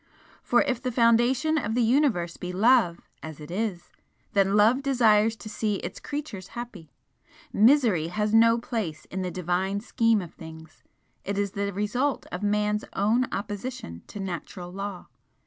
For 0.41 0.63
if 0.63 0.81
the 0.81 0.91
foundation 0.91 1.59
of 1.59 1.75
the 1.75 1.83
Universe 1.83 2.35
be 2.35 2.51
Love, 2.51 3.01
as 3.21 3.39
it 3.39 3.51
is, 3.51 3.91
then 4.33 4.55
Love 4.57 4.81
desires 4.81 5.35
to 5.35 5.47
see 5.47 5.75
its 5.75 5.99
creatures 5.99 6.47
happy. 6.57 6.89
Misery 7.53 8.07
has 8.07 8.33
no 8.33 8.57
place 8.57 9.05
in 9.11 9.21
the 9.21 9.29
Divine 9.29 9.79
scheme 9.79 10.19
of 10.19 10.33
things 10.33 10.81
it 11.23 11.37
is 11.37 11.51
the 11.51 11.71
result 11.71 12.25
of 12.31 12.41
Man's 12.41 12.83
own 12.93 13.27
opposition 13.31 14.01
to 14.07 14.19
Natural 14.19 14.71
Law. 14.73 15.05